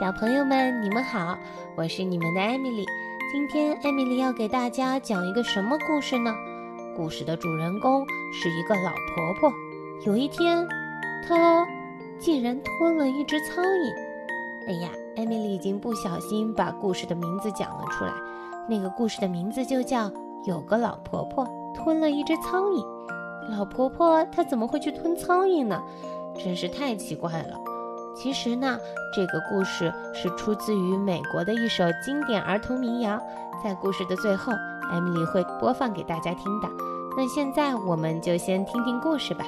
[0.00, 1.38] 小朋友们，你们好，
[1.76, 2.84] 我是你们的艾米丽。
[3.30, 6.34] 今天艾米丽要给大家讲一个什么故事呢？
[6.96, 9.52] 故事的主人公是一个老婆婆。
[10.04, 10.66] 有一天，
[11.28, 11.64] 她
[12.18, 13.94] 竟然吞了一只苍蝇。
[14.66, 18.12] 哎呀，艾米丽已经不小心把故事的名字讲了出来。
[18.68, 20.10] 那个故事的名字就叫
[20.44, 22.82] 《有个老婆婆吞了一只苍蝇》。
[23.56, 25.80] 老婆婆她怎么会去吞苍蝇呢？
[26.36, 27.60] 真是太奇怪了。
[28.14, 28.78] 其实呢，
[29.12, 33.20] 这个故事是出自于美国的一首经典儿童民谣，
[33.62, 34.52] 在故事的最后，
[34.90, 36.68] 艾米丽会播放给大家听的。
[37.16, 39.44] 那现在我们就先听听故事吧。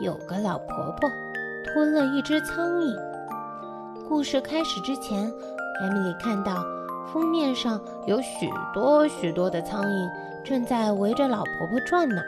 [0.00, 1.10] 有个老婆婆
[1.64, 2.96] 吞了一只苍蝇。
[4.08, 5.24] 故事开始之前，
[5.80, 6.64] 艾米丽看到
[7.12, 10.10] 封面上有许多许多的苍蝇
[10.44, 12.22] 正在围着老婆婆转呢。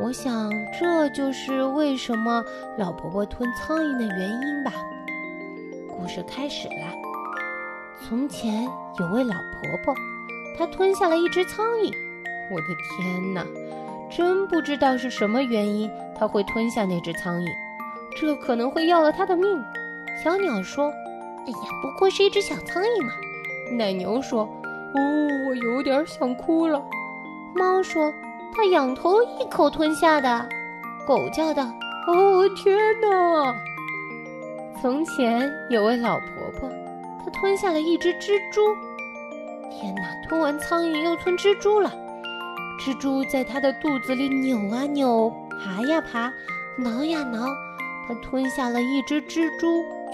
[0.00, 0.48] 我想，
[0.78, 2.44] 这就是为什么
[2.76, 4.72] 老婆婆吞苍蝇的原因吧。
[5.90, 6.74] 故事开始了。
[8.06, 8.62] 从前
[9.00, 9.92] 有位老婆婆，
[10.56, 11.92] 她吞下了一只苍蝇。
[12.50, 13.44] 我的天哪，
[14.08, 17.48] 真不知道是什么原因，她会吞下那只苍蝇。
[18.16, 19.60] 这可能会要了她的命。
[20.22, 20.92] 小鸟说
[21.44, 23.12] ：“哎呀，不过是一只小苍蝇嘛。”
[23.76, 24.44] 奶牛说
[24.94, 25.00] ：“哦，
[25.48, 26.80] 我有点想哭了。”
[27.56, 28.14] 猫说。
[28.54, 30.48] 他仰头一口吞下的，
[31.06, 31.64] 狗叫道
[32.08, 33.54] ：“哦天哪！”
[34.80, 36.68] 从前有位老婆婆，
[37.24, 38.60] 她吞下了一只蜘蛛。
[39.70, 40.02] 天哪！
[40.28, 41.92] 吞完苍蝇又吞蜘蛛了。
[42.80, 46.32] 蜘蛛在她的肚子里扭啊扭，爬呀爬，
[46.76, 47.46] 挠呀挠。
[48.06, 49.66] 她吞下了一只蜘蛛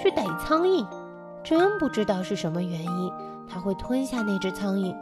[0.02, 0.86] 去逮苍蝇，
[1.42, 3.12] 真不知道是什么原因，
[3.48, 4.94] 她会吞下那只苍蝇。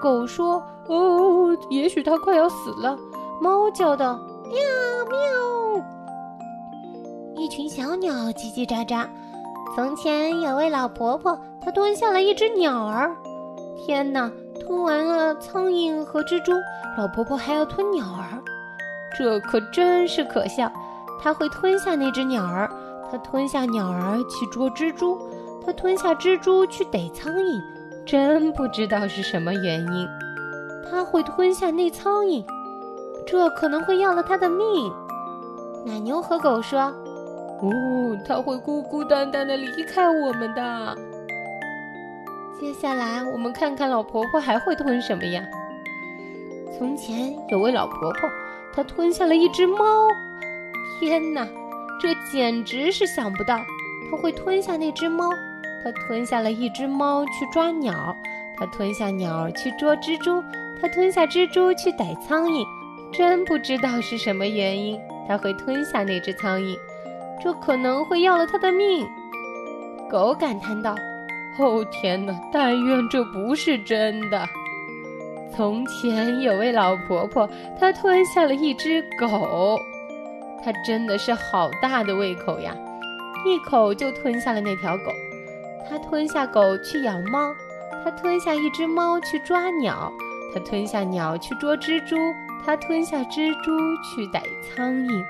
[0.00, 2.98] 狗说：“哦，也许它快要死了。”
[3.40, 4.56] 猫叫道：“喵
[5.08, 5.84] 喵！”
[7.36, 9.06] 一群小鸟叽叽喳喳。
[9.74, 13.14] 从前有位老婆婆，她吞下了一只鸟儿。
[13.76, 14.30] 天哪！
[14.60, 16.52] 吞完了苍蝇和蜘蛛，
[16.96, 18.40] 老婆婆还要吞鸟儿，
[19.18, 20.70] 这可真是可笑。
[21.20, 22.70] 她会吞下那只鸟儿，
[23.10, 25.18] 她吞下鸟儿去捉蜘蛛，
[25.66, 27.60] 她吞下蜘蛛去逮苍蝇。
[28.06, 30.08] 真不知道是什么原因，
[30.90, 32.44] 他会吞下那苍蝇，
[33.26, 34.92] 这可能会要了他的命。
[35.86, 36.80] 奶牛和狗说
[37.60, 40.96] ：“哦，他会孤孤单单的离开我们的。”
[42.60, 45.42] 接下来我们看看老婆婆还会吞什么呀？
[46.76, 48.28] 从前有位老婆婆，
[48.74, 50.08] 她吞下了一只猫。
[50.98, 51.46] 天哪，
[52.00, 53.58] 这简直是想不到，
[54.10, 55.30] 她会吞下那只猫。
[55.84, 58.16] 他吞下了一只猫去抓鸟，
[58.56, 60.42] 他吞下鸟去捉蜘蛛，
[60.80, 62.66] 他吞下蜘蛛去逮苍蝇。
[63.12, 66.76] 真不知道是什么原因，他会吞下那只苍蝇，
[67.40, 69.06] 这可能会要了他的命。
[70.10, 70.96] 狗感叹道
[71.60, 74.48] ：“哦天哪，但愿这不是真的。”
[75.54, 79.78] 从前有位老婆婆，她吞下了一只狗，
[80.64, 82.74] 她真的是好大的胃口呀，
[83.46, 85.12] 一口就吞下了那条狗。
[85.88, 87.54] 他吞下狗去咬猫，
[88.02, 90.12] 他吞下一只猫去抓鸟，
[90.52, 92.16] 他吞下鸟去捉蜘蛛，
[92.64, 93.72] 他吞下蜘蛛
[94.02, 95.24] 去逮苍蝇。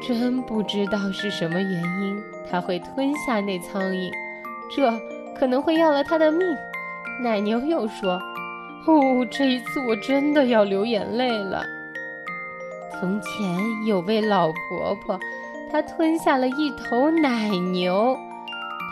[0.00, 4.12] 真不知道是什么原因，他会吞下那苍蝇，
[4.70, 4.90] 这
[5.36, 6.46] 可能会要了他的命。
[7.20, 8.12] 奶牛又说
[8.86, 11.64] ：“哦，这一次我真的要流眼泪了。”
[13.00, 15.18] 从前有位老婆婆，
[15.70, 18.16] 她吞下了一头奶牛。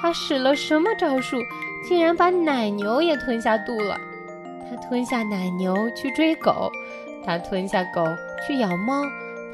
[0.00, 1.36] 他使了什么招数，
[1.82, 3.98] 竟然把奶牛也吞下肚了？
[4.68, 6.70] 他吞下奶牛去追狗，
[7.24, 8.04] 他吞下狗
[8.46, 9.02] 去咬猫，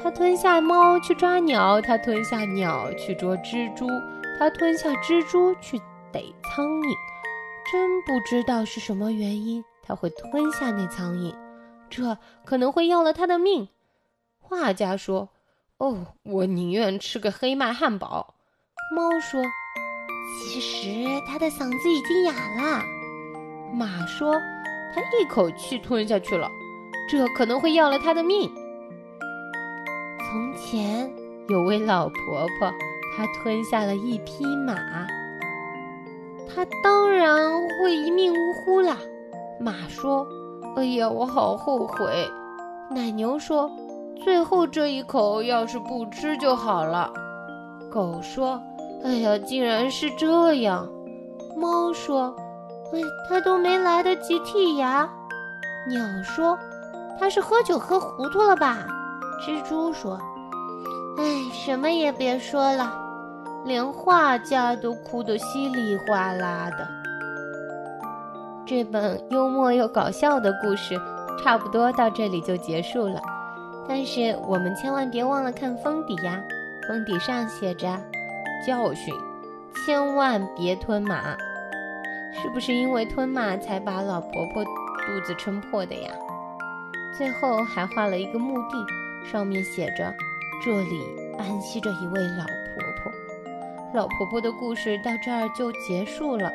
[0.01, 3.87] 他吞下猫去抓鸟，他吞下鸟去捉蜘蛛，
[4.37, 5.79] 他吞下蜘蛛去
[6.11, 6.95] 逮苍蝇。
[7.71, 11.33] 真不知道是什么原因，他会吞下那苍蝇，
[11.89, 13.69] 这可能会要了他的命。
[14.39, 15.29] 画家说
[15.77, 18.35] ：“哦，我宁愿吃个黑麦汉堡。”
[18.93, 19.41] 猫说。
[20.31, 22.83] 其实他的嗓子已经哑了。
[23.73, 24.33] 马说
[24.93, 26.49] ：“他一口气吞下去了，
[27.09, 28.51] 这可能会要了他的命。”
[30.19, 31.11] 从前
[31.49, 32.71] 有位老婆婆，
[33.15, 34.75] 她吞下了一匹马，
[36.47, 38.97] 她当然会一命呜呼啦。
[39.59, 40.27] 马说
[40.77, 42.27] ：“哎呀，我好后悔。”
[42.89, 43.71] 奶牛说
[44.23, 47.11] ：“最后这一口要是不吃就好了。”
[47.91, 48.61] 狗说。
[49.03, 50.89] 哎呀，竟然是这样！
[51.57, 52.33] 猫说
[52.93, 55.07] ：“哎，他都没来得及剔牙。”
[55.87, 56.57] 鸟说
[57.19, 58.87] ：“他是喝酒喝糊涂了吧？”
[59.45, 60.17] 蜘蛛说
[61.19, 61.23] ：“哎，
[61.53, 62.99] 什么也别说了。”
[63.65, 66.87] 连画家都哭得稀里哗啦的。
[68.65, 70.99] 这本幽默又搞笑的故事，
[71.41, 73.21] 差不多到这里就结束了。
[73.87, 76.41] 但是我们千万别忘了看封底呀，
[76.87, 77.97] 封底上写着
[78.65, 79.13] ：“教训，
[79.85, 81.35] 千万别吞马。”
[82.41, 86.11] 是不是因为吞马才把老婆婆肚子撑破的呀？
[87.15, 90.11] 最后还画了一个墓地，上面写着
[90.65, 91.03] ：“这里
[91.37, 93.11] 安息着一位老婆婆。”
[93.93, 96.51] 老婆婆的故事到这儿就结束了。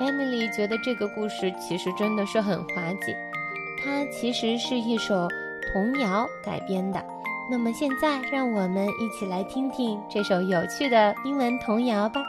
[0.00, 3.14] Emily 觉得这个故事其实真的是很滑稽，
[3.84, 5.28] 它其实是一首
[5.70, 7.04] 童谣改编的。
[7.50, 12.22] 那么现在，让我们一起来听听这首有趣的英文童谣吧。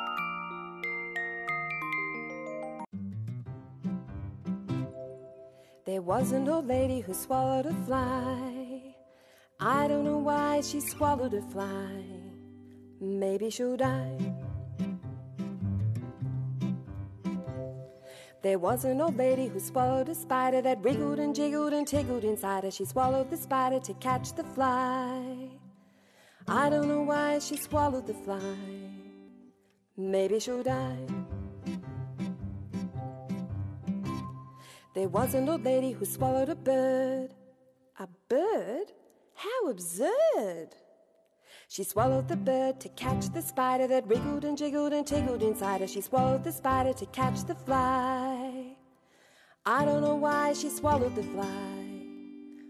[5.86, 8.96] There was an old lady who swallowed a fly.
[9.58, 12.04] I don't know why she swallowed a fly.
[13.00, 14.35] Maybe she'll die.
[18.46, 22.24] There was an old lady who swallowed a spider that wriggled and jiggled and tiggled
[22.24, 22.70] inside her.
[22.70, 25.50] She swallowed the spider to catch the fly.
[26.48, 28.56] I don't know why she swallowed the fly.
[29.98, 31.08] Maybe she'll die.
[34.94, 37.34] There was an old lady who swallowed a bird.
[37.98, 38.92] A bird?
[39.34, 40.76] How absurd!
[41.68, 45.82] She swallowed the bird to catch the spider that wriggled and jiggled and tiggled inside
[45.82, 45.88] her.
[45.88, 48.35] She swallowed the spider to catch the fly.
[49.68, 51.48] I don't know why she swallowed the fly.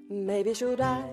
[0.09, 1.09] Maybe she'll die.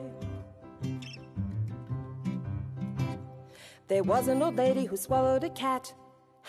[3.89, 5.93] There was an old lady who swallowed a cat.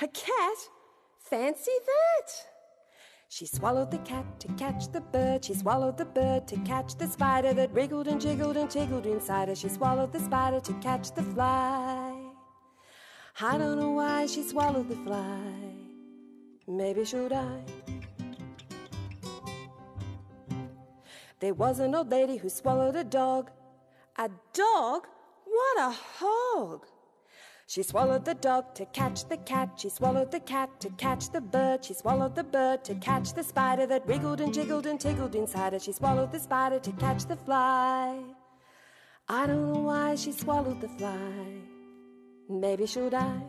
[0.01, 0.57] A cat?
[1.18, 2.31] Fancy that!
[3.27, 5.44] She swallowed the cat to catch the bird.
[5.44, 9.47] She swallowed the bird to catch the spider that wriggled and jiggled and jiggled inside
[9.47, 9.56] her.
[9.56, 12.13] She swallowed the spider to catch the fly.
[13.41, 15.41] I don't know why she swallowed the fly.
[16.68, 17.82] Maybe she'll die.
[21.44, 23.51] There was an old lady who swallowed a dog.
[24.18, 25.07] A dog?
[25.44, 26.86] What a hog!
[27.68, 29.72] She swallowed the dog to catch the cat.
[29.75, 31.84] She swallowed the cat to catch the bird.
[31.84, 35.74] She swallowed the bird to catch the spider that wriggled and jiggled and tiggled inside
[35.74, 35.80] her.
[35.80, 38.18] She swallowed the spider to catch the fly.
[39.28, 41.60] I don't know why she swallowed the fly.
[42.50, 43.44] Maybe she'll die.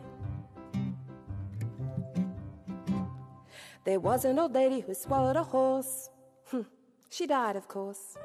[3.85, 6.09] There was an old lady who swallowed a horse.
[6.47, 6.63] Hmm.
[7.09, 8.17] She died, of course.